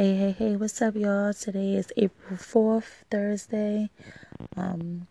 Hey, 0.00 0.14
hey, 0.14 0.30
hey, 0.30 0.54
what's 0.54 0.80
up, 0.80 0.94
y'all? 0.94 1.34
Today 1.34 1.74
is 1.74 1.92
April 1.96 2.38
4th, 2.38 3.02
Thursday. 3.10 3.90
Um, 4.56 5.08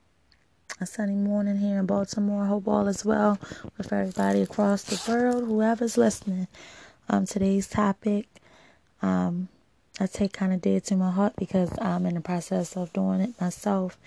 a 0.79 0.85
sunny 0.85 1.15
morning 1.15 1.57
here 1.57 1.79
in 1.79 1.85
Baltimore. 1.85 2.45
Hope 2.45 2.69
all 2.69 2.87
is 2.87 3.03
well 3.03 3.37
with 3.77 3.91
everybody 3.91 4.43
across 4.43 4.83
the 4.83 5.11
world, 5.11 5.43
whoever's 5.43 5.97
listening. 5.97 6.47
Um, 7.09 7.25
today's 7.25 7.67
topic, 7.67 8.29
um, 9.01 9.49
I 9.99 10.05
take 10.05 10.31
kind 10.31 10.53
of 10.53 10.61
dear 10.61 10.79
to 10.79 10.95
my 10.95 11.11
heart 11.11 11.33
because 11.35 11.69
I'm 11.81 12.05
in 12.05 12.13
the 12.13 12.21
process 12.21 12.77
of 12.77 12.93
doing 12.93 13.19
it 13.19 13.41
myself, 13.41 13.97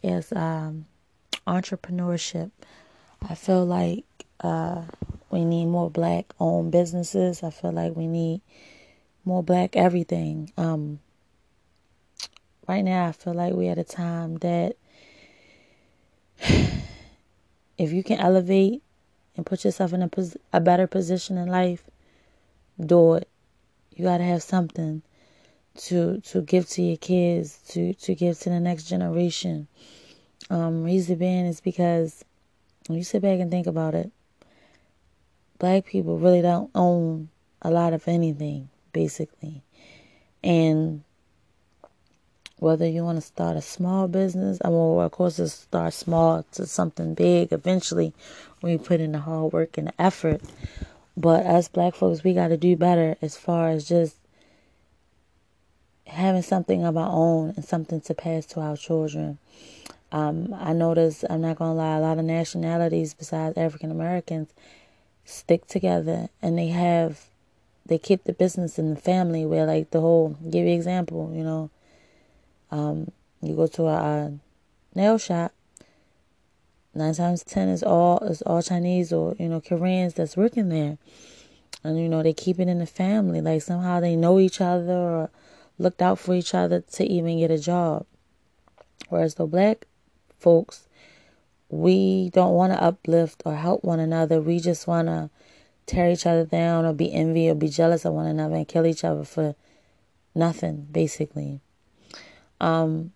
is 0.00 0.32
um, 0.32 0.86
entrepreneurship. 1.44 2.52
I 3.28 3.34
feel 3.34 3.66
like 3.66 4.04
uh, 4.38 4.82
we 5.28 5.44
need 5.44 5.66
more 5.66 5.90
black 5.90 6.26
owned 6.38 6.70
businesses. 6.70 7.42
I 7.42 7.50
feel 7.50 7.72
like 7.72 7.96
we 7.96 8.06
need 8.06 8.42
more 9.24 9.42
black 9.42 9.76
everything. 9.76 10.52
Um, 10.56 11.00
right 12.68 12.82
now, 12.82 13.06
I 13.06 13.12
feel 13.12 13.34
like 13.34 13.52
we're 13.52 13.72
at 13.72 13.78
a 13.78 13.84
time 13.84 14.36
that 14.36 14.76
if 16.40 17.92
you 17.92 18.02
can 18.02 18.18
elevate 18.20 18.82
and 19.36 19.46
put 19.46 19.64
yourself 19.64 19.92
in 19.92 20.02
a, 20.02 20.08
pos- 20.08 20.36
a 20.52 20.60
better 20.60 20.86
position 20.86 21.38
in 21.38 21.48
life, 21.48 21.84
do 22.84 23.14
it. 23.14 23.28
You 23.94 24.04
got 24.04 24.18
to 24.18 24.24
have 24.24 24.42
something 24.42 25.02
to 25.76 26.20
to 26.20 26.42
give 26.42 26.68
to 26.70 26.82
your 26.82 26.96
kids, 26.96 27.58
to 27.68 27.94
to 27.94 28.14
give 28.14 28.38
to 28.40 28.50
the 28.50 28.60
next 28.60 28.84
generation. 28.84 29.68
Um, 30.48 30.82
reason 30.82 31.18
being 31.18 31.46
is 31.46 31.60
because 31.60 32.24
when 32.86 32.98
you 32.98 33.04
sit 33.04 33.22
back 33.22 33.40
and 33.40 33.50
think 33.50 33.66
about 33.66 33.94
it, 33.94 34.10
black 35.58 35.84
people 35.84 36.18
really 36.18 36.42
don't 36.42 36.70
own 36.74 37.28
a 37.62 37.70
lot 37.70 37.92
of 37.92 38.08
anything 38.08 38.68
basically. 38.92 39.62
And 40.42 41.02
whether 42.58 42.86
you 42.86 43.02
want 43.02 43.16
to 43.16 43.22
start 43.22 43.56
a 43.56 43.62
small 43.62 44.06
business, 44.06 44.58
I 44.64 44.68
mean, 44.68 45.00
of 45.00 45.10
course, 45.10 45.38
it's 45.38 45.52
start 45.52 45.94
small 45.94 46.44
to 46.52 46.66
something 46.66 47.14
big 47.14 47.52
eventually 47.52 48.12
when 48.60 48.72
you 48.72 48.78
put 48.78 49.00
in 49.00 49.12
the 49.12 49.18
hard 49.18 49.52
work 49.52 49.78
and 49.78 49.88
the 49.88 50.00
effort. 50.00 50.42
But 51.16 51.44
as 51.44 51.68
black 51.68 51.94
folks, 51.94 52.22
we 52.22 52.34
got 52.34 52.48
to 52.48 52.56
do 52.56 52.76
better 52.76 53.16
as 53.22 53.36
far 53.36 53.70
as 53.70 53.88
just 53.88 54.16
having 56.06 56.42
something 56.42 56.84
of 56.84 56.96
our 56.96 57.10
own 57.10 57.54
and 57.56 57.64
something 57.64 58.00
to 58.02 58.14
pass 58.14 58.46
to 58.46 58.60
our 58.60 58.76
children. 58.76 59.38
Um, 60.12 60.54
I 60.58 60.72
notice, 60.72 61.24
I'm 61.30 61.40
not 61.40 61.56
going 61.56 61.70
to 61.70 61.74
lie, 61.74 61.96
a 61.96 62.00
lot 62.00 62.18
of 62.18 62.24
nationalities 62.24 63.14
besides 63.14 63.56
African 63.56 63.90
Americans 63.90 64.52
stick 65.24 65.66
together 65.66 66.28
and 66.42 66.58
they 66.58 66.68
have 66.68 67.29
they 67.90 67.98
keep 67.98 68.24
the 68.24 68.32
business 68.32 68.78
in 68.78 68.94
the 68.94 69.00
family 69.00 69.44
where 69.44 69.66
like 69.66 69.90
the 69.90 70.00
whole 70.00 70.36
give 70.48 70.66
you 70.66 70.72
example 70.72 71.30
you 71.34 71.44
know 71.44 71.68
um 72.70 73.10
you 73.42 73.54
go 73.54 73.66
to 73.66 73.86
a, 73.86 73.94
a 73.94 74.32
nail 74.94 75.18
shop 75.18 75.52
nine 76.94 77.14
times 77.14 77.44
ten 77.44 77.68
is 77.68 77.82
all 77.82 78.18
is 78.20 78.42
all 78.42 78.62
chinese 78.62 79.12
or 79.12 79.36
you 79.38 79.48
know 79.48 79.60
koreans 79.60 80.14
that's 80.14 80.36
working 80.36 80.68
there. 80.68 80.98
And 81.82 81.98
you 81.98 82.08
know 82.08 82.22
they 82.22 82.32
keep 82.32 82.58
it 82.58 82.68
in 82.68 82.78
the 82.78 82.86
family. 82.86 83.40
Like 83.40 83.62
somehow 83.62 84.00
they 84.00 84.16
know 84.16 84.38
each 84.38 84.60
other 84.60 84.92
or 84.92 85.30
looked 85.78 86.02
out 86.02 86.18
for 86.18 86.34
each 86.34 86.54
other 86.54 86.80
to 86.80 87.04
even 87.04 87.38
get 87.38 87.50
a 87.50 87.58
job. 87.58 88.06
Whereas 89.08 89.36
the 89.36 89.46
black 89.46 89.86
folks 90.38 90.86
we 91.70 92.30
don't 92.30 92.54
want 92.54 92.72
to 92.72 92.82
uplift 92.82 93.42
or 93.44 93.54
help 93.54 93.84
one 93.84 94.00
another. 94.00 94.40
We 94.40 94.58
just 94.58 94.86
want 94.86 95.08
to 95.08 95.30
tear 95.90 96.10
each 96.10 96.26
other 96.26 96.44
down 96.44 96.84
or 96.84 96.92
be 96.92 97.12
envy 97.12 97.48
or 97.50 97.54
be 97.54 97.68
jealous 97.68 98.04
of 98.04 98.14
one 98.14 98.26
another 98.26 98.54
and 98.54 98.68
kill 98.68 98.86
each 98.86 99.04
other 99.04 99.24
for 99.24 99.54
nothing, 100.34 100.86
basically. 100.90 101.60
Um, 102.60 103.12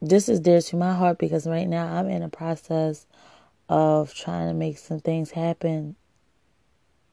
this 0.00 0.28
is 0.28 0.40
dear 0.40 0.60
to 0.60 0.76
my 0.76 0.94
heart 0.94 1.18
because 1.18 1.46
right 1.46 1.68
now 1.68 1.86
I'm 1.86 2.08
in 2.08 2.22
a 2.22 2.28
process 2.28 3.06
of 3.68 4.14
trying 4.14 4.48
to 4.48 4.54
make 4.54 4.78
some 4.78 5.00
things 5.00 5.32
happen 5.32 5.96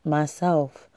myself. 0.03 0.89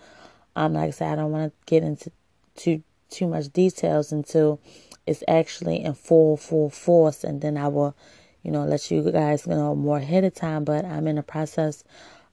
Um, 0.57 0.75
like 0.75 0.89
I 0.89 0.91
said, 0.91 1.13
I 1.13 1.17
don't 1.17 1.33
want 1.33 1.53
to 1.53 1.67
get 1.67 1.83
into 1.83 2.11
too 2.57 2.83
too 3.11 3.29
much 3.29 3.53
details 3.53 4.11
until 4.11 4.61
it's 5.07 5.23
actually 5.29 5.83
in 5.83 5.95
full 5.95 6.37
full 6.37 6.69
force, 6.71 7.25
and 7.25 7.41
then 7.41 7.57
I 7.57 7.69
will, 7.69 7.97
you 8.43 8.51
know, 8.51 8.65
let 8.65 8.91
you 8.91 9.11
guys 9.11 9.47
know 9.47 9.75
more 9.75 9.99
ahead 9.99 10.25
of 10.25 10.35
time. 10.35 10.65
But 10.65 10.85
I'm 10.85 11.07
in 11.07 11.17
the 11.17 11.23
process 11.23 11.85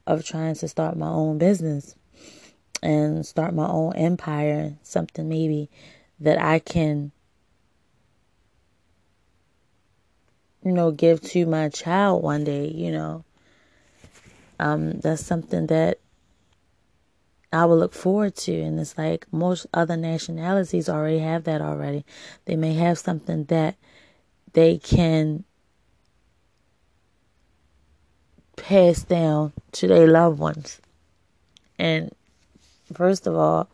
of 0.07 0.25
trying 0.25 0.56
to 0.56 0.67
start 0.67 0.97
my 0.97 1.07
own 1.07 1.38
business 1.38 1.95
and 2.84 3.25
start 3.25 3.53
my 3.53 3.67
own 3.67 3.95
empire, 3.95 4.75
something 4.84 5.28
maybe 5.28 5.69
that 6.19 6.39
I 6.39 6.59
can, 6.59 7.12
you 10.63 10.72
know, 10.72 10.91
give 10.91 11.22
to 11.22 11.45
my 11.45 11.69
child 11.69 12.23
one 12.23 12.44
day, 12.44 12.67
you 12.67 12.91
know. 12.91 13.23
Um, 14.59 15.00
that's 15.00 15.25
something 15.25 15.67
that 15.67 16.00
I 17.51 17.66
will 17.66 17.78
look 17.78 17.94
forward 17.94 18.35
to. 18.38 18.62
And 18.62 18.79
it's 18.79 18.97
like 18.97 19.25
most 19.31 19.66
other 19.73 19.97
nationalities 19.97 20.88
already 20.88 21.19
have 21.19 21.44
that 21.45 21.62
already. 21.62 22.06
They 22.45 22.56
may 22.56 22.73
have 22.73 22.97
something 23.00 23.45
that 23.45 23.75
they 24.53 24.78
can 24.78 25.44
passed 28.62 29.10
down 29.10 29.52
to 29.72 29.88
their 29.88 30.08
loved 30.08 30.38
ones. 30.38 30.80
And 31.80 32.14
first 32.94 33.26
of 33.26 33.36
all, 33.36 33.68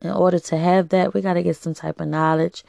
in 0.00 0.10
order 0.10 0.38
to 0.38 0.56
have 0.56 0.88
that, 0.88 1.12
we 1.12 1.20
got 1.20 1.34
to 1.34 1.42
get 1.42 1.56
some 1.56 1.74
type 1.74 2.00
of 2.00 2.08
knowledge. 2.08 2.64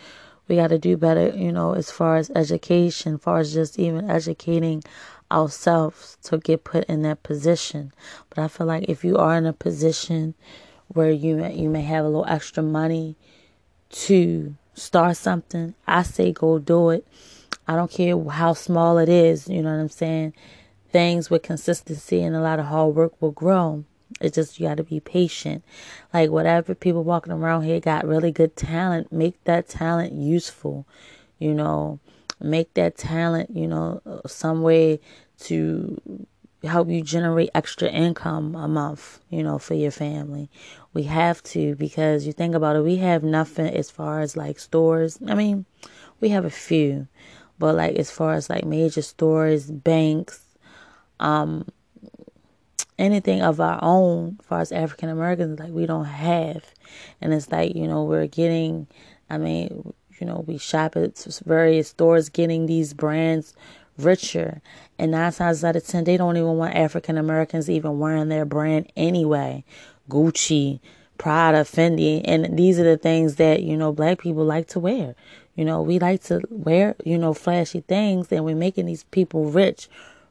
We 0.50 0.58
got 0.58 0.68
to 0.68 0.78
do 0.78 0.98
better, 0.98 1.30
you 1.30 1.54
know, 1.54 1.74
as 1.74 1.90
far 1.90 2.18
as 2.18 2.30
education, 2.32 3.14
as 3.14 3.22
far 3.22 3.40
as 3.40 3.54
just 3.54 3.80
even 3.80 4.10
educating 4.10 4.84
ourselves 5.32 6.18
to 6.24 6.38
get 6.38 6.66
put 6.66 6.84
in 6.86 7.04
that 7.04 7.24
position. 7.24 7.94
But 8.30 8.40
I 8.40 8.50
feel 8.50 8.68
like 8.68 8.90
if 8.90 9.06
you 9.06 9.16
are 9.18 9.38
in 9.38 9.46
a 9.46 9.54
position 9.54 10.34
where 10.90 11.12
you 11.12 11.46
you 11.46 11.70
may 11.70 11.84
have 11.84 12.04
a 12.04 12.10
little 12.10 12.26
extra 12.28 12.62
money 12.62 13.16
to 13.92 14.56
start 14.74 15.16
something, 15.16 15.76
I 15.88 16.04
say 16.04 16.34
go 16.34 16.60
do 16.60 16.90
it 16.90 17.08
I 17.72 17.76
don't 17.78 17.90
care 17.90 18.22
how 18.30 18.52
small 18.52 18.98
it 18.98 19.08
is, 19.08 19.48
you 19.48 19.62
know 19.62 19.72
what 19.72 19.80
I'm 19.80 19.88
saying? 19.88 20.34
Things 20.92 21.30
with 21.30 21.44
consistency 21.44 22.22
and 22.22 22.36
a 22.36 22.42
lot 22.42 22.60
of 22.60 22.66
hard 22.66 22.96
work 22.96 23.22
will 23.22 23.32
grow. 23.32 23.86
It's 24.20 24.36
just 24.36 24.60
you 24.60 24.68
got 24.68 24.76
to 24.76 24.84
be 24.84 25.00
patient. 25.00 25.64
Like 26.14 26.32
whatever 26.32 26.76
people 26.76 27.06
walking 27.06 27.32
around 27.32 27.64
here 27.64 27.80
got 27.80 28.06
really 28.06 28.34
good 28.34 28.58
talent, 28.58 29.14
make 29.14 29.42
that 29.46 29.70
talent 29.70 30.12
useful. 30.12 30.86
You 31.40 31.54
know, 31.54 32.02
make 32.42 32.74
that 32.74 32.98
talent, 32.98 33.56
you 33.56 33.68
know, 33.68 34.02
some 34.28 34.64
way 34.64 35.00
to 35.44 36.28
help 36.64 36.90
you 36.90 37.02
generate 37.02 37.52
extra 37.56 37.88
income 37.88 38.54
a 38.54 38.68
month, 38.68 39.20
you 39.30 39.44
know, 39.44 39.58
for 39.58 39.76
your 39.76 39.92
family. 39.92 40.50
We 40.94 41.04
have 41.04 41.42
to 41.44 41.76
because 41.76 42.28
you 42.28 42.34
think 42.34 42.54
about 42.54 42.76
it, 42.76 42.84
we 42.84 42.98
have 42.98 43.24
nothing 43.24 43.74
as 43.74 43.90
far 43.90 44.20
as 44.20 44.36
like 44.36 44.60
stores. 44.60 45.20
I 45.26 45.36
mean, 45.36 45.66
we 46.20 46.30
have 46.30 46.44
a 46.44 46.50
few, 46.50 47.08
but 47.62 47.76
like 47.76 47.96
as 47.96 48.10
far 48.10 48.34
as 48.34 48.50
like 48.50 48.66
major 48.66 49.04
stores, 49.04 49.70
banks, 49.70 50.44
um, 51.20 51.68
anything 52.98 53.44
of 53.44 53.62
our 53.62 53.78
own, 53.84 54.38
as 54.40 54.46
far 54.48 54.60
as 54.62 54.72
African 54.72 55.10
Americans, 55.10 55.60
like 55.60 55.72
we 55.72 55.86
don't 55.86 56.06
have, 56.06 56.66
and 57.22 57.34
it's 57.34 57.52
like 57.52 57.76
you 57.76 57.88
know 57.88 58.04
we're 58.04 58.26
getting. 58.26 58.88
I 59.30 59.38
mean, 59.38 59.94
you 60.20 60.26
know, 60.26 60.44
we 60.46 60.58
shop 60.58 60.98
at 60.98 61.18
various 61.46 61.90
stores, 61.90 62.30
getting 62.30 62.66
these 62.66 62.94
brands 62.94 63.54
richer, 63.98 64.62
and 64.98 65.12
nine 65.12 65.32
times 65.32 65.64
out 65.64 65.76
of 65.76 65.86
ten, 65.86 66.04
they 66.04 66.18
don't 66.18 66.38
even 66.38 66.58
want 66.58 66.76
African 66.76 67.16
Americans 67.16 67.70
even 67.70 68.00
wearing 68.00 68.30
their 68.30 68.44
brand 68.44 68.92
anyway. 68.98 69.64
Gucci, 70.10 70.80
Prada, 71.20 71.60
Fendi, 71.60 72.22
and 72.26 72.58
these 72.58 72.80
are 72.80 72.84
the 72.84 72.98
things 72.98 73.36
that 73.36 73.62
you 73.62 73.78
know 73.78 73.92
black 73.94 74.18
people 74.18 74.44
like 74.46 74.68
to 74.70 74.80
wear. 74.80 75.14
You 75.56 75.66
know, 75.66 75.82
we 75.82 76.00
like 76.00 76.24
to 76.24 76.42
wear, 76.50 76.96
you 77.04 77.18
know, 77.18 77.34
flashy 77.34 77.82
things 77.82 78.32
and 78.32 78.46
we're 78.46 78.56
making 78.56 78.86
these 78.86 79.04
people 79.06 79.46
rich, 79.46 79.90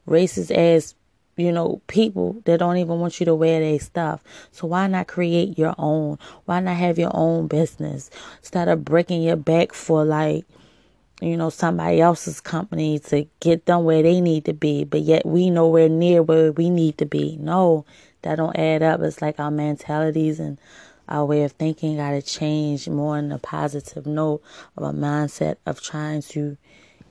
racist 0.08 0.50
as, 0.50 0.94
you 1.36 1.52
know, 1.52 1.80
people 1.86 2.40
that 2.44 2.58
don't 2.58 2.78
even 2.78 3.00
want 3.00 3.20
you 3.20 3.26
to 3.26 3.34
wear 3.34 3.60
their 3.60 3.78
stuff. 3.78 4.22
So 4.52 4.66
why 4.66 4.86
not 4.86 5.08
create 5.08 5.58
your 5.58 5.74
own? 5.78 6.18
Why 6.46 6.60
not 6.60 6.76
have 6.76 6.98
your 6.98 7.10
own 7.14 7.46
business? 7.48 8.10
Instead 8.38 8.68
of 8.68 8.84
breaking 8.84 9.22
your 9.22 9.36
back 9.36 9.72
for 9.72 10.04
like, 10.04 10.44
you 11.20 11.36
know, 11.36 11.50
somebody 11.50 12.00
else's 12.00 12.40
company 12.40 12.98
to 12.98 13.26
get 13.40 13.66
them 13.66 13.84
where 13.84 14.02
they 14.02 14.20
need 14.20 14.46
to 14.46 14.54
be, 14.54 14.84
but 14.84 15.02
yet 15.02 15.26
we 15.26 15.50
nowhere 15.50 15.88
near 15.88 16.22
where 16.22 16.50
we 16.52 16.70
need 16.70 16.96
to 16.98 17.04
be. 17.04 17.36
No, 17.38 17.84
that 18.22 18.36
don't 18.36 18.58
add 18.58 18.82
up. 18.82 19.00
It's 19.00 19.20
like 19.20 19.38
our 19.38 19.50
mentalities 19.50 20.40
and 20.40 20.58
our 21.10 21.24
way 21.24 21.42
of 21.42 21.52
thinking 21.52 21.96
got 21.96 22.10
to 22.12 22.22
change 22.22 22.88
more 22.88 23.18
in 23.18 23.32
a 23.32 23.38
positive 23.38 24.06
note 24.06 24.42
of 24.76 24.84
a 24.84 24.92
mindset 24.92 25.56
of 25.66 25.82
trying 25.82 26.22
to 26.22 26.56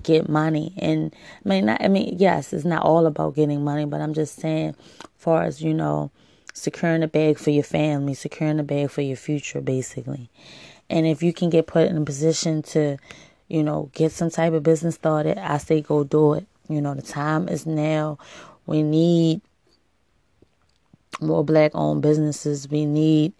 get 0.03 0.29
money. 0.29 0.73
And 0.77 1.13
I 1.45 1.49
mean, 1.49 1.65
not, 1.65 1.83
I 1.83 1.87
mean, 1.87 2.15
yes, 2.17 2.53
it's 2.53 2.65
not 2.65 2.83
all 2.83 3.05
about 3.05 3.35
getting 3.35 3.63
money, 3.63 3.85
but 3.85 4.01
I'm 4.01 4.13
just 4.13 4.35
saying, 4.35 4.75
far 5.17 5.43
as 5.43 5.61
you 5.61 5.73
know, 5.73 6.11
securing 6.53 7.03
a 7.03 7.07
bag 7.07 7.37
for 7.37 7.49
your 7.49 7.63
family, 7.63 8.13
securing 8.13 8.59
a 8.59 8.63
bag 8.63 8.89
for 8.89 9.01
your 9.01 9.17
future, 9.17 9.61
basically. 9.61 10.29
And 10.89 11.05
if 11.05 11.21
you 11.21 11.33
can 11.33 11.49
get 11.49 11.67
put 11.67 11.87
in 11.87 11.97
a 11.97 12.05
position 12.05 12.63
to, 12.63 12.97
you 13.47 13.63
know, 13.63 13.91
get 13.93 14.11
some 14.11 14.29
type 14.29 14.53
of 14.53 14.63
business 14.63 14.95
started, 14.95 15.37
I 15.37 15.57
say 15.57 15.81
go 15.81 16.03
do 16.03 16.33
it. 16.33 16.47
You 16.67 16.81
know, 16.81 16.93
the 16.93 17.01
time 17.01 17.49
is 17.49 17.65
now. 17.65 18.17
We 18.65 18.83
need 18.83 19.41
more 21.19 21.43
black 21.43 21.71
owned 21.73 22.01
businesses. 22.01 22.69
We 22.69 22.85
need 22.85 23.33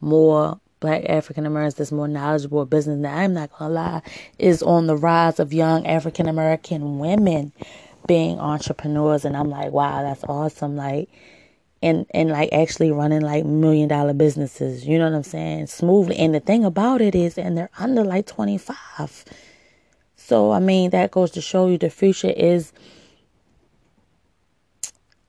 more 0.00 0.60
black 0.80 1.04
African 1.08 1.46
Americans 1.46 1.74
that's 1.74 1.92
more 1.92 2.08
knowledgeable 2.08 2.64
business. 2.66 2.98
Now, 2.98 3.16
I'm 3.16 3.34
not 3.34 3.50
gonna 3.58 3.74
lie, 3.74 4.02
is 4.38 4.62
on 4.62 4.86
the 4.86 4.96
rise 4.96 5.40
of 5.40 5.52
young 5.52 5.86
African 5.86 6.28
American 6.28 6.98
women 6.98 7.52
being 8.06 8.38
entrepreneurs, 8.38 9.24
and 9.24 9.36
I'm 9.36 9.50
like, 9.50 9.72
wow, 9.72 10.02
that's 10.02 10.24
awesome. 10.24 10.76
Like, 10.76 11.08
and 11.82 12.06
and 12.12 12.30
like 12.30 12.52
actually 12.52 12.90
running 12.90 13.20
like 13.22 13.44
million 13.44 13.88
dollar 13.88 14.14
businesses. 14.14 14.86
You 14.86 14.98
know 14.98 15.10
what 15.10 15.16
I'm 15.16 15.22
saying? 15.22 15.66
Smoothly. 15.68 16.16
And 16.16 16.34
the 16.34 16.40
thing 16.40 16.64
about 16.64 17.00
it 17.00 17.14
is, 17.14 17.38
and 17.38 17.56
they're 17.56 17.70
under 17.78 18.04
like 18.04 18.26
25. 18.26 19.24
So 20.16 20.52
I 20.52 20.60
mean, 20.60 20.90
that 20.90 21.10
goes 21.10 21.30
to 21.32 21.40
show 21.40 21.68
you 21.68 21.78
the 21.78 21.90
future 21.90 22.32
is 22.36 22.72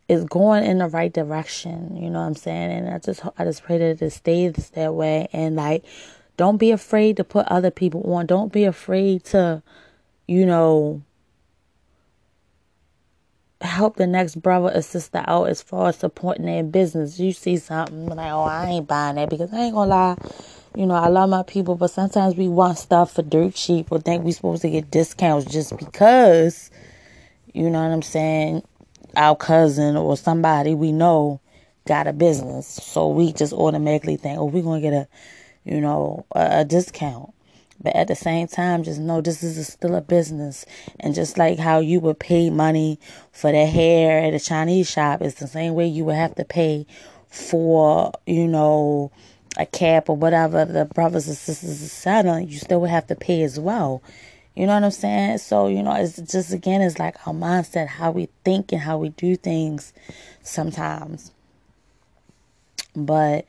is 0.09 0.25
going 0.25 0.65
in 0.65 0.79
the 0.79 0.88
right 0.88 1.13
direction. 1.13 1.95
You 1.95 2.09
know 2.09 2.19
what 2.19 2.25
I'm 2.25 2.35
saying? 2.35 2.71
And 2.71 2.89
I 2.89 2.97
just 2.97 3.21
I 3.38 3.45
just 3.45 3.63
pray 3.63 3.77
that 3.77 4.01
it 4.01 4.09
stays 4.09 4.71
that 4.71 4.95
way. 4.95 5.29
And 5.31 5.56
like, 5.56 5.85
don't 6.35 6.57
be 6.57 6.71
afraid 6.71 7.15
to 7.17 7.23
put 7.23 7.47
other 7.47 7.71
people 7.71 8.13
on. 8.13 8.25
Don't 8.25 8.51
be 8.51 8.65
afraid 8.65 9.23
to, 9.25 9.61
you 10.27 10.45
know, 10.45 11.03
help 13.61 13.97
the 13.97 14.07
next 14.07 14.41
brother 14.41 14.71
or 14.73 14.81
sister 14.81 15.23
out 15.27 15.50
as 15.50 15.61
far 15.61 15.89
as 15.89 15.97
supporting 15.97 16.45
their 16.45 16.63
business. 16.63 17.19
You 17.19 17.31
see 17.31 17.57
something 17.57 18.07
like, 18.07 18.31
oh, 18.31 18.44
I 18.44 18.65
ain't 18.67 18.88
buying 18.88 19.15
that 19.17 19.29
because 19.29 19.53
I 19.53 19.59
ain't 19.59 19.75
gonna 19.75 19.89
lie. 19.89 20.15
You 20.75 20.85
know, 20.85 20.95
I 20.95 21.07
love 21.07 21.29
my 21.29 21.44
people, 21.44 21.75
but 21.75 21.91
sometimes 21.91 22.35
we 22.35 22.47
want 22.47 22.77
stuff 22.77 23.13
for 23.13 23.21
dirt 23.21 23.53
cheap 23.56 23.91
or 23.91 24.00
think 24.00 24.23
we 24.23 24.31
supposed 24.31 24.61
to 24.61 24.69
get 24.69 24.89
discounts 24.89 25.51
just 25.51 25.77
because, 25.77 26.71
you 27.53 27.69
know 27.69 27.83
what 27.83 27.91
I'm 27.91 28.01
saying, 28.01 28.63
our 29.19 29.36
cousin 29.36 29.98
or 29.98 30.18
somebody 30.18 30.74
we 30.75 30.94
know 30.94 31.42
got 31.88 32.07
a 32.07 32.13
business. 32.13 32.68
So 32.68 33.10
we 33.10 33.33
just 33.33 33.54
automatically 33.54 34.18
think, 34.18 34.39
oh, 34.39 34.45
we're 34.45 34.63
going 34.63 34.81
to 34.81 34.89
get 34.89 34.95
a, 34.95 35.07
you 35.66 35.81
know, 35.81 36.25
a, 36.36 36.62
a 36.62 36.66
discount. 36.66 37.33
But 37.81 37.95
at 37.95 38.07
the 38.07 38.16
same 38.16 38.48
time, 38.48 38.83
just 38.83 39.00
know 39.00 39.21
this 39.21 39.44
is 39.44 39.57
a, 39.57 39.66
still 39.66 39.95
a 39.95 40.01
business. 40.01 40.66
And 41.00 41.16
just 41.16 41.38
like 41.38 41.60
how 41.60 41.80
you 41.80 42.00
would 42.01 42.19
pay 42.19 42.50
money 42.50 43.00
for 43.31 43.51
the 43.51 43.66
hair 43.66 44.21
at 44.21 44.33
a 44.33 44.39
Chinese 44.39 44.89
shop, 44.89 45.21
it's 45.21 45.39
the 45.39 45.48
same 45.48 45.75
way 45.75 45.88
you 45.88 46.06
would 46.06 46.16
have 46.16 46.36
to 46.36 46.45
pay 46.45 46.88
for, 47.30 48.13
you 48.25 48.48
know, 48.48 49.12
a 49.57 49.66
cap 49.66 50.10
or 50.10 50.16
whatever 50.16 50.66
the 50.66 50.86
brothers 50.86 51.27
and 51.27 51.38
sisters 51.38 51.83
are 51.83 51.88
selling, 51.88 52.48
you 52.48 52.60
still 52.60 52.81
would 52.81 52.89
have 52.89 53.07
to 53.07 53.16
pay 53.16 53.44
as 53.44 53.60
well. 53.60 54.01
You 54.59 54.67
know 54.67 54.73
what 54.73 54.83
I'm 54.83 54.91
saying? 54.91 55.38
So, 55.38 55.67
you 55.67 55.81
know, 55.81 55.94
it's 55.94 56.17
just 56.17 56.51
again, 56.51 56.81
it's 56.81 57.00
like 57.00 57.25
our 57.25 57.33
mindset, 57.33 57.88
how 57.88 58.11
we 58.11 58.27
think 58.44 58.73
and 58.73 58.81
how 58.81 58.97
we 58.97 59.07
do 59.07 59.38
things 59.38 59.94
sometimes. 60.44 61.31
But 62.94 63.45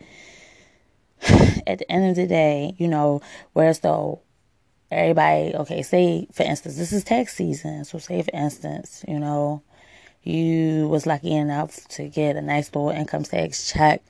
at 1.67 1.79
the 1.81 1.91
end 1.91 2.11
of 2.11 2.15
the 2.15 2.29
day, 2.29 2.77
you 2.79 2.87
know, 2.87 3.23
whereas 3.55 3.81
though 3.81 4.21
everybody, 4.93 5.53
okay, 5.57 5.83
say 5.83 6.29
for 6.33 6.45
instance, 6.45 6.77
this 6.77 6.93
is 6.93 7.03
tax 7.03 7.35
season. 7.35 7.85
So 7.85 7.99
say 7.99 8.23
for 8.23 8.31
instance, 8.33 9.05
you 9.09 9.19
know, 9.19 9.63
you 10.23 10.87
was 10.87 11.09
lucky 11.09 11.35
enough 11.35 11.89
to 11.89 12.09
get 12.09 12.37
a 12.37 12.41
nice 12.41 12.73
little 12.73 12.91
income 12.91 13.25
tax 13.25 13.73
check 13.73 14.01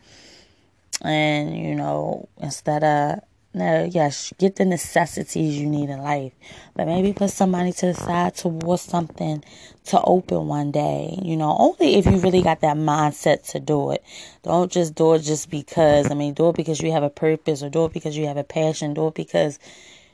and, 1.01 1.57
you 1.57 1.75
know, 1.75 2.29
instead 2.43 2.85
of 2.85 3.21
no, 3.53 3.89
yes, 3.91 4.33
get 4.39 4.57
the 4.57 4.65
necessities 4.65 5.59
you 5.59 5.67
need 5.67 5.91
in 5.91 6.01
life, 6.03 6.33
but 6.75 6.87
maybe 6.87 7.13
put 7.13 7.31
some 7.31 7.51
money 7.51 7.73
to 7.73 7.87
the 7.87 7.95
side 7.95 8.37
towards 8.37 8.83
something 8.83 9.43
to 9.87 10.01
open 10.03 10.47
one 10.47 10.71
day. 10.71 11.19
You 11.21 11.37
know, 11.37 11.57
only 11.59 11.97
if 11.97 12.07
you 12.07 12.19
really 12.19 12.43
got 12.43 12.61
that 12.61 12.77
mindset 12.77 13.51
to 13.51 13.59
do 13.59 13.91
it. 13.91 14.05
Don't 14.45 14.71
just 14.71 14.95
do 14.95 15.15
it 15.15 15.21
just 15.21 15.51
because. 15.51 16.13
I 16.13 16.15
mean, 16.15 16.35
do 16.35 16.51
it 16.51 16.57
because 16.57 16.81
you 16.81 16.93
have 16.93 17.03
a 17.03 17.11
purpose, 17.11 17.63
or 17.65 17.71
do 17.71 17.87
it 17.87 17.93
because 17.93 18.17
you 18.17 18.27
have 18.27 18.37
a 18.37 18.45
passion. 18.45 18.95
Do 18.95 19.09
it 19.09 19.15
because 19.15 19.59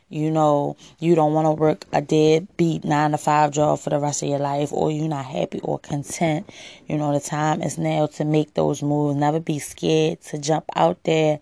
you 0.09 0.31
know 0.31 0.77
you 0.99 1.15
don't 1.15 1.33
want 1.33 1.47
to 1.47 1.53
work 1.53 1.85
a 1.93 2.01
deadbeat 2.01 2.85
nine 2.85 3.11
to 3.11 3.19
five 3.19 3.51
job 3.51 3.81
for 3.81 3.91
the 3.91 3.99
rest 3.99 4.23
of 4.23 4.29
your 4.29 4.39
life, 4.39 4.73
or 4.73 4.91
you're 4.91 5.09
not 5.09 5.25
happy 5.25 5.61
or 5.63 5.79
content. 5.79 6.49
You 6.87 6.97
know, 6.97 7.13
the 7.13 7.21
time 7.21 7.63
is 7.63 7.79
now 7.79 8.07
to 8.07 8.25
make 8.25 8.55
those 8.55 8.83
moves. 8.83 9.17
Never 9.17 9.41
be 9.41 9.59
scared 9.59 10.21
to 10.23 10.39
jump 10.39 10.65
out 10.75 11.03
there 11.05 11.41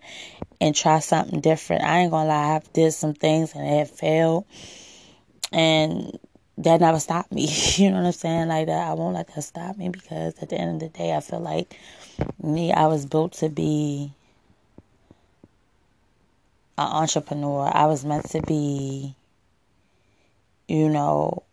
and 0.59 0.75
try 0.75 0.99
something 0.99 1.41
different. 1.41 1.83
I 1.83 1.99
ain't 1.99 2.11
gonna 2.11 2.29
lie, 2.29 2.55
I've 2.55 2.73
did 2.73 2.91
some 2.93 3.13
things 3.13 3.53
and 3.53 3.65
it 3.65 3.89
failed. 3.89 4.45
And 5.51 6.17
that 6.57 6.81
never 6.81 6.99
stopped 6.99 7.31
me. 7.31 7.47
you 7.75 7.91
know 7.91 7.97
what 7.97 8.07
I'm 8.07 8.11
saying? 8.13 8.47
Like 8.47 8.67
that 8.67 8.89
I 8.89 8.93
won't 8.93 9.15
let 9.15 9.33
that 9.33 9.41
stop 9.41 9.77
me 9.77 9.89
because 9.89 10.33
at 10.41 10.49
the 10.49 10.55
end 10.55 10.81
of 10.81 10.91
the 10.91 10.97
day 10.97 11.13
I 11.13 11.19
feel 11.19 11.39
like 11.39 11.77
me, 12.41 12.71
I 12.71 12.87
was 12.87 13.05
built 13.05 13.33
to 13.33 13.49
be 13.49 14.11
an 16.77 16.87
entrepreneur. 16.87 17.71
I 17.73 17.85
was 17.85 18.03
meant 18.03 18.29
to 18.31 18.41
be, 18.41 19.15
you 20.67 20.89
know, 20.89 21.43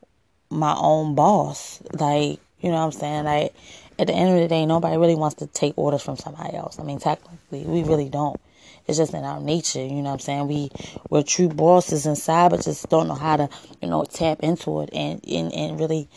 my 0.51 0.75
own 0.77 1.15
boss. 1.15 1.83
Like, 1.93 2.41
you 2.61 2.71
know 2.71 2.77
what 2.77 2.85
I'm 2.85 2.93
saying? 2.93 3.25
Like 3.25 3.55
at 3.99 4.07
the 4.07 4.15
end 4.15 4.35
of 4.35 4.41
the 4.41 4.49
day, 4.49 4.67
nobody 4.67 4.97
really 4.97 5.15
wants 5.15 5.37
to 5.37 5.47
take 5.47 5.75
orders 5.77 6.03
from 6.03 6.17
somebody 6.17 6.57
else. 6.57 6.79
I 6.79 6.83
mean, 6.83 6.99
technically, 6.99 7.65
we 7.65 7.83
really 7.83 8.09
don't. 8.09 8.41
It's 8.87 8.99
just 8.99 9.15
in 9.15 9.23
our 9.23 9.41
nature, 9.41 9.85
you 9.85 10.03
know 10.03 10.11
what 10.11 10.15
I'm 10.15 10.19
saying? 10.19 10.49
We 10.49 10.71
we're 11.09 11.23
true 11.23 11.49
bosses 11.49 12.05
inside, 12.05 12.51
but 12.51 12.65
just 12.65 12.89
don't 12.89 13.07
know 13.07 13.15
how 13.15 13.37
to, 13.37 13.49
you 13.81 13.89
know, 13.89 14.05
tap 14.05 14.41
into 14.41 14.81
it 14.81 14.91
and 14.93 15.21
and, 15.29 15.53
and 15.53 15.79
really 15.79 16.09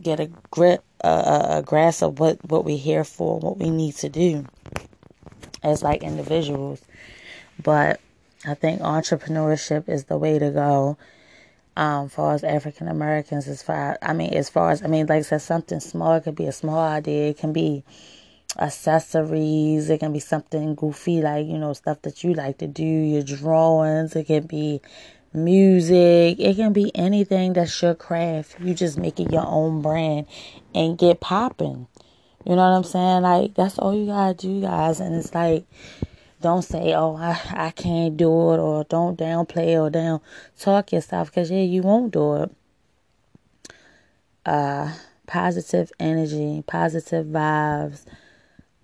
get 0.00 0.20
a 0.20 0.26
grip, 0.50 0.84
a, 1.00 1.08
a 1.58 1.62
grasp 1.66 2.02
of 2.02 2.20
what 2.20 2.38
what 2.48 2.64
we're 2.64 2.78
here 2.78 3.04
for, 3.04 3.40
what 3.40 3.58
we 3.58 3.70
need 3.70 3.96
to 3.96 4.08
do 4.08 4.46
as 5.62 5.82
like 5.82 6.04
individuals. 6.04 6.80
But 7.60 8.00
I 8.46 8.54
think 8.54 8.80
entrepreneurship 8.80 9.88
is 9.88 10.04
the 10.04 10.18
way 10.18 10.38
to 10.38 10.50
go. 10.50 10.96
Um, 11.76 12.08
far 12.08 12.34
as 12.34 12.44
African 12.44 12.86
Americans, 12.86 13.48
as 13.48 13.62
far 13.62 13.98
I 14.00 14.12
mean, 14.12 14.32
as 14.34 14.48
far 14.48 14.70
as 14.70 14.82
I 14.82 14.86
mean, 14.86 15.06
like 15.06 15.18
I 15.18 15.22
said, 15.22 15.42
something 15.42 15.80
small. 15.80 16.14
It 16.14 16.24
could 16.24 16.36
be 16.36 16.46
a 16.46 16.52
small 16.52 16.78
idea. 16.78 17.30
It 17.30 17.38
can 17.38 17.52
be 17.52 17.82
accessories. 18.58 19.90
It 19.90 19.98
can 19.98 20.12
be 20.12 20.20
something 20.20 20.74
goofy, 20.74 21.20
like, 21.20 21.46
you 21.46 21.58
know, 21.58 21.72
stuff 21.72 22.02
that 22.02 22.22
you 22.22 22.34
like 22.34 22.58
to 22.58 22.66
do, 22.66 22.84
your 22.84 23.22
drawings. 23.22 24.14
It 24.14 24.28
can 24.28 24.46
be 24.46 24.80
music. 25.32 26.38
It 26.38 26.56
can 26.56 26.72
be 26.72 26.94
anything 26.94 27.54
that's 27.54 27.82
your 27.82 27.94
craft. 27.94 28.60
You 28.60 28.74
just 28.74 28.98
make 28.98 29.18
it 29.18 29.32
your 29.32 29.46
own 29.46 29.82
brand 29.82 30.26
and 30.74 30.96
get 30.96 31.20
popping. 31.20 31.88
You 32.44 32.56
know 32.56 32.70
what 32.70 32.76
I'm 32.76 32.84
saying? 32.84 33.22
Like, 33.22 33.54
that's 33.54 33.78
all 33.78 33.94
you 33.94 34.06
gotta 34.06 34.34
do, 34.34 34.60
guys. 34.60 35.00
And 35.00 35.14
it's 35.16 35.34
like, 35.34 35.64
don't 36.44 36.62
say, 36.62 36.92
oh, 36.92 37.16
I, 37.16 37.40
I 37.54 37.70
can't 37.70 38.18
do 38.18 38.30
it, 38.52 38.58
or 38.58 38.84
don't 38.84 39.18
downplay 39.18 39.80
or 39.80 39.88
down 39.88 40.20
talk 40.58 40.92
yourself, 40.92 41.30
because 41.30 41.50
yeah, 41.50 41.62
you 41.62 41.80
won't 41.80 42.12
do 42.12 42.42
it. 42.42 42.50
Uh, 44.44 44.92
positive 45.26 45.90
energy, 45.98 46.62
positive 46.66 47.24
vibes, 47.26 48.04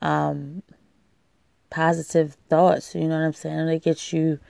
um, 0.00 0.62
positive 1.68 2.38
thoughts. 2.48 2.94
You 2.94 3.02
know 3.08 3.18
what 3.18 3.26
I'm 3.26 3.34
saying? 3.34 3.66
They 3.66 3.78
get 3.78 4.10
you 4.10 4.40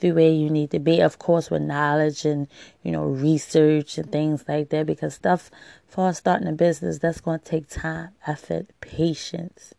the 0.00 0.12
way 0.12 0.30
you 0.30 0.50
need 0.50 0.70
to 0.72 0.78
be. 0.78 1.00
Of 1.00 1.18
course, 1.18 1.50
with 1.50 1.62
knowledge 1.62 2.26
and 2.26 2.48
you 2.82 2.92
know 2.92 3.04
research 3.04 3.96
and 3.96 4.12
things 4.12 4.44
like 4.46 4.68
that. 4.68 4.84
Because 4.84 5.14
stuff 5.14 5.50
for 5.86 6.12
starting 6.12 6.48
a 6.48 6.52
business 6.52 6.98
that's 6.98 7.22
going 7.22 7.40
to 7.40 7.44
take 7.46 7.66
time, 7.70 8.10
effort, 8.26 8.66
patience. 8.82 9.72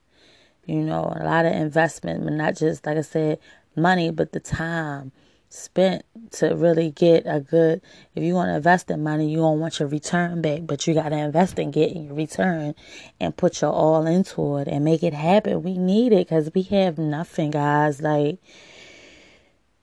You 0.69 0.81
know, 0.81 1.13
a 1.19 1.23
lot 1.23 1.45
of 1.45 1.53
investment, 1.53 2.23
but 2.23 2.33
not 2.33 2.55
just 2.55 2.85
like 2.85 2.97
I 2.97 3.01
said, 3.01 3.39
money, 3.75 4.11
but 4.11 4.31
the 4.31 4.39
time 4.39 5.11
spent 5.51 6.05
to 6.29 6.55
really 6.55 6.91
get 6.91 7.23
a 7.25 7.39
good 7.39 7.81
if 8.13 8.23
you 8.23 8.35
want 8.35 8.49
to 8.49 8.55
invest 8.55 8.91
in 8.91 9.01
money 9.01 9.31
you 9.31 9.37
don't 9.37 9.59
want 9.59 9.79
your 9.79 9.87
return 9.87 10.43
back 10.43 10.59
but 10.61 10.85
you 10.85 10.93
got 10.93 11.09
to 11.09 11.17
invest 11.17 11.57
in 11.57 11.71
getting 11.71 12.05
your 12.05 12.13
return 12.13 12.75
and 13.19 13.35
put 13.35 13.59
your 13.59 13.71
all 13.71 14.05
into 14.05 14.57
it 14.57 14.67
and 14.67 14.85
make 14.85 15.01
it 15.01 15.15
happen. 15.15 15.63
We 15.63 15.75
need 15.79 16.13
it 16.13 16.27
because 16.27 16.51
we 16.53 16.61
have 16.63 16.99
nothing 16.99 17.49
guys. 17.49 17.99
Like 17.99 18.37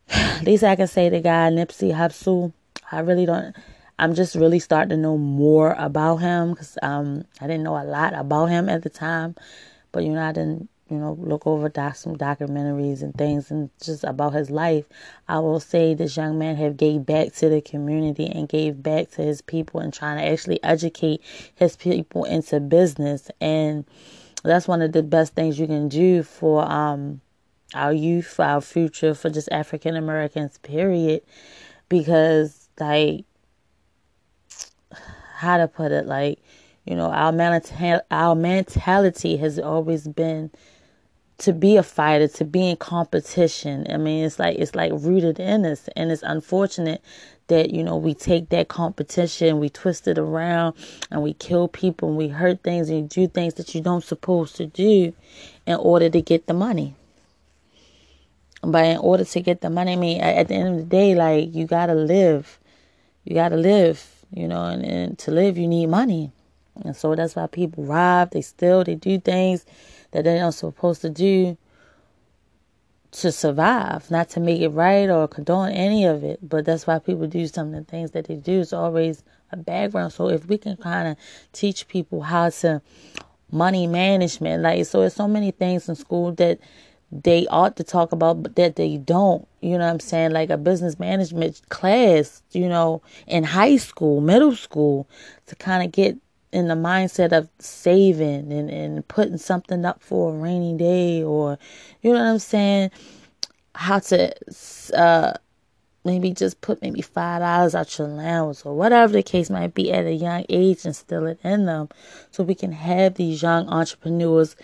at 0.10 0.44
least 0.44 0.62
i 0.62 0.76
can 0.76 0.86
say 0.86 1.08
the 1.08 1.20
guy 1.20 1.50
nipsey 1.50 1.92
hussle 1.92 2.52
i 2.92 3.00
really 3.00 3.26
don't 3.26 3.56
i'm 3.98 4.14
just 4.14 4.34
really 4.34 4.60
starting 4.60 4.90
to 4.90 4.96
know 4.96 5.18
more 5.18 5.72
about 5.78 6.18
him 6.18 6.50
because 6.50 6.78
um 6.82 7.24
i 7.40 7.46
didn't 7.46 7.64
know 7.64 7.76
a 7.76 7.82
lot 7.84 8.14
about 8.14 8.46
him 8.46 8.68
at 8.68 8.82
the 8.82 8.90
time 8.90 9.34
but 9.90 10.04
you 10.04 10.12
know 10.12 10.22
i 10.22 10.32
didn't 10.32 10.68
you 10.88 10.96
know, 10.96 11.16
look 11.20 11.46
over 11.46 11.68
doc- 11.68 11.96
some 11.96 12.16
documentaries 12.16 13.02
and 13.02 13.14
things 13.14 13.50
and 13.50 13.70
just 13.82 14.04
about 14.04 14.34
his 14.34 14.50
life, 14.50 14.84
I 15.28 15.38
will 15.40 15.60
say 15.60 15.94
this 15.94 16.16
young 16.16 16.38
man 16.38 16.56
have 16.56 16.76
gave 16.76 17.04
back 17.04 17.32
to 17.34 17.48
the 17.48 17.60
community 17.60 18.26
and 18.26 18.48
gave 18.48 18.82
back 18.82 19.10
to 19.12 19.22
his 19.22 19.42
people 19.42 19.80
and 19.80 19.92
trying 19.92 20.18
to 20.18 20.24
actually 20.24 20.62
educate 20.62 21.22
his 21.54 21.76
people 21.76 22.24
into 22.24 22.60
business 22.60 23.30
and 23.40 23.84
that's 24.44 24.68
one 24.68 24.80
of 24.82 24.92
the 24.92 25.02
best 25.02 25.34
things 25.34 25.58
you 25.58 25.66
can 25.66 25.88
do 25.88 26.22
for 26.22 26.62
um 26.70 27.20
our 27.74 27.92
youth, 27.92 28.26
for 28.26 28.44
our 28.44 28.60
future, 28.60 29.14
for 29.14 29.30
just 29.30 29.50
African 29.50 29.96
Americans, 29.96 30.58
period. 30.58 31.22
Because 31.88 32.68
like 32.78 33.24
how 35.34 35.58
to 35.58 35.68
put 35.68 35.92
it, 35.92 36.06
like, 36.06 36.38
you 36.84 36.94
know, 36.96 37.10
our 37.10 37.32
mental 37.32 38.00
our 38.10 38.34
mentality 38.34 39.36
has 39.36 39.58
always 39.58 40.06
been 40.08 40.50
to 41.38 41.52
be 41.52 41.76
a 41.76 41.82
fighter, 41.82 42.28
to 42.28 42.44
be 42.44 42.70
in 42.70 42.76
competition. 42.76 43.86
I 43.90 43.96
mean, 43.98 44.24
it's 44.24 44.38
like 44.38 44.56
it's 44.56 44.74
like 44.74 44.92
rooted 44.94 45.38
in 45.38 45.66
us, 45.66 45.88
and 45.94 46.10
it's 46.10 46.22
unfortunate 46.22 47.02
that 47.48 47.70
you 47.70 47.84
know 47.84 47.96
we 47.96 48.14
take 48.14 48.48
that 48.48 48.68
competition, 48.68 49.60
we 49.60 49.68
twist 49.68 50.08
it 50.08 50.18
around, 50.18 50.74
and 51.10 51.22
we 51.22 51.34
kill 51.34 51.68
people, 51.68 52.08
and 52.08 52.16
we 52.16 52.28
hurt 52.28 52.62
things, 52.62 52.88
and 52.88 53.08
do 53.08 53.28
things 53.28 53.54
that 53.54 53.74
you 53.74 53.80
don't 53.80 54.04
supposed 54.04 54.56
to 54.56 54.66
do, 54.66 55.12
in 55.66 55.76
order 55.76 56.08
to 56.08 56.22
get 56.22 56.46
the 56.46 56.54
money. 56.54 56.94
But 58.62 58.86
in 58.86 58.98
order 58.98 59.24
to 59.24 59.40
get 59.40 59.60
the 59.60 59.70
money, 59.70 59.92
I 59.92 59.96
mean, 59.96 60.20
at 60.20 60.48
the 60.48 60.54
end 60.54 60.68
of 60.68 60.76
the 60.76 60.84
day, 60.84 61.14
like 61.14 61.54
you 61.54 61.66
gotta 61.66 61.94
live, 61.94 62.58
you 63.24 63.34
gotta 63.34 63.56
live, 63.56 64.24
you 64.32 64.48
know, 64.48 64.64
and, 64.64 64.84
and 64.84 65.18
to 65.18 65.30
live, 65.30 65.58
you 65.58 65.68
need 65.68 65.86
money, 65.86 66.32
and 66.82 66.96
so 66.96 67.14
that's 67.14 67.36
why 67.36 67.46
people 67.46 67.84
rob, 67.84 68.30
they 68.30 68.40
steal, 68.40 68.84
they 68.84 68.94
do 68.94 69.20
things 69.20 69.66
that 70.16 70.24
they're 70.24 70.50
supposed 70.50 71.02
to 71.02 71.10
do 71.10 71.58
to 73.12 73.30
survive, 73.30 74.10
not 74.10 74.30
to 74.30 74.40
make 74.40 74.60
it 74.60 74.68
right 74.70 75.10
or 75.10 75.28
condone 75.28 75.70
any 75.70 76.06
of 76.06 76.24
it. 76.24 76.38
But 76.42 76.64
that's 76.64 76.86
why 76.86 76.98
people 76.98 77.26
do 77.26 77.46
some 77.46 77.74
of 77.74 77.74
the 77.74 77.90
things 77.90 78.12
that 78.12 78.26
they 78.26 78.36
do. 78.36 78.60
It's 78.60 78.72
always 78.72 79.22
a 79.52 79.56
background. 79.58 80.12
So 80.12 80.30
if 80.30 80.46
we 80.46 80.56
can 80.58 80.76
kind 80.76 81.08
of 81.08 81.16
teach 81.52 81.86
people 81.88 82.22
how 82.22 82.48
to 82.48 82.80
money 83.50 83.86
management, 83.86 84.62
like 84.62 84.86
so, 84.86 85.00
there's 85.00 85.14
so 85.14 85.28
many 85.28 85.50
things 85.50 85.88
in 85.88 85.94
school 85.94 86.32
that 86.32 86.58
they 87.12 87.46
ought 87.48 87.76
to 87.76 87.84
talk 87.84 88.12
about, 88.12 88.42
but 88.42 88.56
that 88.56 88.76
they 88.76 88.96
don't. 88.96 89.46
You 89.60 89.72
know 89.72 89.84
what 89.84 89.92
I'm 89.92 90.00
saying? 90.00 90.32
Like 90.32 90.48
a 90.48 90.56
business 90.56 90.98
management 90.98 91.60
class, 91.68 92.42
you 92.52 92.68
know, 92.68 93.02
in 93.26 93.44
high 93.44 93.76
school, 93.76 94.22
middle 94.22 94.56
school, 94.56 95.08
to 95.46 95.54
kind 95.56 95.84
of 95.84 95.92
get 95.92 96.16
in 96.56 96.68
the 96.68 96.74
mindset 96.74 97.36
of 97.36 97.50
saving 97.58 98.50
and, 98.50 98.70
and 98.70 99.06
putting 99.08 99.36
something 99.36 99.84
up 99.84 100.02
for 100.02 100.32
a 100.32 100.38
rainy 100.38 100.74
day 100.74 101.22
or 101.22 101.58
you 102.00 102.10
know 102.10 102.18
what 102.18 102.30
I'm 102.30 102.38
saying 102.38 102.90
how 103.74 103.98
to 103.98 104.32
uh, 104.94 105.34
maybe 106.06 106.32
just 106.32 106.62
put 106.62 106.80
maybe 106.80 107.02
five 107.02 107.42
dollars 107.42 107.74
out 107.74 107.98
your 107.98 108.08
allowance 108.08 108.64
or 108.64 108.74
whatever 108.74 109.12
the 109.12 109.22
case 109.22 109.50
might 109.50 109.74
be 109.74 109.92
at 109.92 110.06
a 110.06 110.14
young 110.14 110.46
age 110.48 110.86
and 110.86 110.96
still 110.96 111.26
it 111.26 111.38
in 111.44 111.66
them 111.66 111.90
so 112.30 112.42
we 112.42 112.54
can 112.54 112.72
have 112.72 113.16
these 113.16 113.42
young 113.42 113.68
entrepreneurs 113.68 114.56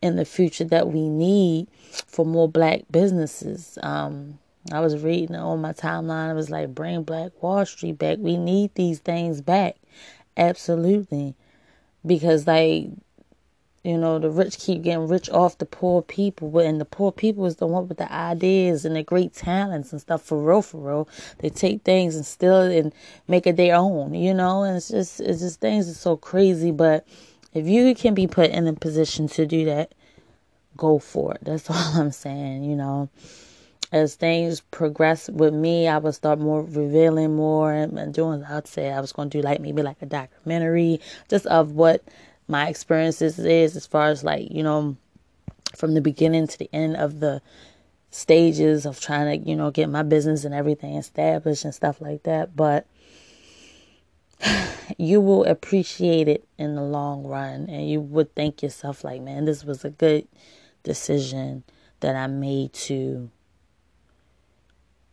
in 0.00 0.14
the 0.14 0.24
future 0.24 0.62
that 0.62 0.86
we 0.86 1.08
need 1.08 1.66
for 2.06 2.24
more 2.24 2.48
black 2.48 2.82
businesses 2.92 3.76
um, 3.82 4.38
I 4.70 4.78
was 4.78 5.02
reading 5.02 5.34
on 5.34 5.62
my 5.62 5.72
timeline. 5.72 6.30
It 6.30 6.34
was 6.34 6.50
like, 6.50 6.74
bring 6.74 7.02
Black 7.02 7.42
Wall 7.42 7.64
Street 7.64 7.98
back. 7.98 8.18
We 8.20 8.36
need 8.36 8.74
these 8.74 8.98
things 8.98 9.40
back. 9.40 9.76
Absolutely. 10.36 11.34
Because 12.04 12.46
like 12.46 12.88
you 13.82 13.96
know, 13.96 14.18
the 14.18 14.28
rich 14.28 14.58
keep 14.58 14.82
getting 14.82 15.08
rich 15.08 15.30
off 15.30 15.56
the 15.56 15.64
poor 15.64 16.02
people, 16.02 16.58
and 16.58 16.80
the 16.80 16.84
poor 16.84 17.10
people 17.10 17.46
is 17.46 17.56
the 17.56 17.66
one 17.66 17.88
with 17.88 17.96
the 17.96 18.12
ideas 18.12 18.84
and 18.84 18.94
the 18.94 19.02
great 19.02 19.32
talents 19.32 19.90
and 19.92 20.00
stuff 20.00 20.22
for 20.22 20.36
real, 20.36 20.60
for 20.60 20.78
real. 20.78 21.08
They 21.38 21.48
take 21.48 21.82
things 21.82 22.14
and 22.14 22.26
steal 22.26 22.60
it 22.60 22.78
and 22.78 22.92
make 23.26 23.46
it 23.46 23.56
their 23.56 23.76
own, 23.76 24.12
you 24.12 24.34
know, 24.34 24.64
and 24.64 24.76
it's 24.76 24.88
just 24.88 25.20
it's 25.20 25.40
just 25.40 25.60
things 25.60 25.88
are 25.88 25.94
so 25.94 26.16
crazy. 26.16 26.70
But 26.70 27.06
if 27.54 27.66
you 27.66 27.94
can 27.94 28.12
be 28.12 28.26
put 28.26 28.50
in 28.50 28.66
a 28.66 28.74
position 28.74 29.28
to 29.28 29.46
do 29.46 29.64
that, 29.64 29.94
go 30.76 30.98
for 30.98 31.34
it. 31.34 31.40
That's 31.42 31.70
all 31.70 32.00
I'm 32.00 32.12
saying, 32.12 32.64
you 32.64 32.76
know 32.76 33.08
as 33.92 34.14
things 34.14 34.60
progress 34.60 35.28
with 35.28 35.52
me, 35.52 35.88
I 35.88 35.98
would 35.98 36.14
start 36.14 36.38
more 36.38 36.62
revealing 36.62 37.34
more 37.34 37.72
and 37.72 38.14
doing. 38.14 38.44
I'd 38.44 38.68
say 38.68 38.92
I 38.92 39.00
was 39.00 39.12
going 39.12 39.30
to 39.30 39.38
do 39.38 39.42
like 39.42 39.60
maybe 39.60 39.82
like 39.82 40.00
a 40.00 40.06
documentary 40.06 41.00
just 41.28 41.46
of 41.46 41.72
what 41.72 42.04
my 42.46 42.68
experiences 42.68 43.38
is 43.38 43.76
as 43.76 43.86
far 43.86 44.08
as 44.08 44.24
like 44.24 44.50
you 44.50 44.62
know 44.62 44.96
from 45.76 45.94
the 45.94 46.00
beginning 46.00 46.46
to 46.48 46.58
the 46.58 46.68
end 46.72 46.96
of 46.96 47.20
the 47.20 47.40
stages 48.10 48.86
of 48.86 49.00
trying 49.00 49.42
to 49.42 49.48
you 49.48 49.56
know 49.56 49.70
get 49.70 49.88
my 49.88 50.02
business 50.02 50.44
and 50.44 50.54
everything 50.54 50.96
established 50.96 51.64
and 51.64 51.74
stuff 51.74 52.00
like 52.00 52.22
that. 52.22 52.54
But 52.54 52.86
you 54.98 55.20
will 55.20 55.44
appreciate 55.44 56.28
it 56.28 56.46
in 56.58 56.76
the 56.76 56.82
long 56.82 57.24
run, 57.24 57.68
and 57.68 57.88
you 57.90 58.00
would 58.00 58.34
think 58.36 58.62
yourself 58.62 59.02
like, 59.02 59.20
man, 59.20 59.46
this 59.46 59.64
was 59.64 59.84
a 59.84 59.90
good 59.90 60.28
decision 60.84 61.64
that 62.00 62.16
I 62.16 62.26
made 62.28 62.72
to 62.72 63.30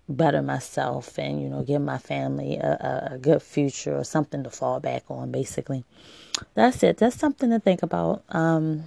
better 0.10 0.42
myself 0.42 1.18
and 1.18 1.42
you 1.42 1.50
know 1.50 1.64
give 1.64 1.82
my 1.82 1.98
family 1.98 2.56
a, 2.56 3.12
a, 3.14 3.18
good 3.18 3.42
future 3.42 3.98
or 3.98 4.04
something 4.04 4.44
to 4.44 4.50
fall 4.50 4.80
back 4.80 5.04
on 5.10 5.32
basically. 5.32 5.84
That's 6.54 6.82
it. 6.84 6.98
That's 6.98 7.18
something 7.18 7.50
to 7.50 7.60
think 7.60 7.84
about. 7.84 8.24
Um 8.30 8.86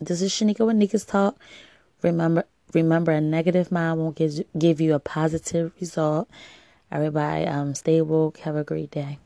this 0.00 0.20
is 0.20 0.32
shanika 0.32 0.66
with 0.66 0.76
nika's 0.76 1.04
talk. 1.04 1.36
Remember 2.02 2.44
remember 2.74 3.12
a 3.12 3.20
negative 3.20 3.72
mind 3.72 3.98
won't 3.98 4.16
give, 4.16 4.44
give 4.58 4.80
you 4.80 4.94
a 4.94 5.00
positive 5.00 5.72
result. 5.80 6.28
Everybody 6.92 7.46
um 7.46 7.74
stay 7.74 8.00
woke. 8.02 8.38
Have 8.38 8.56
a 8.56 8.64
great 8.64 8.90
day 8.90 9.18